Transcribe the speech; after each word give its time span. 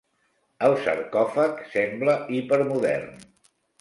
El 0.69 0.73
sarcòfag 0.85 1.61
sembla 1.73 2.17
hipermodern. 2.39 3.15